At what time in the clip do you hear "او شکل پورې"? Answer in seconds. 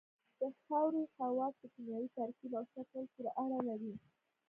2.59-3.29